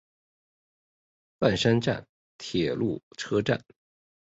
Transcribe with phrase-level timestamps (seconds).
[1.37, 2.03] 饭山站
[2.39, 3.61] 铁路车站。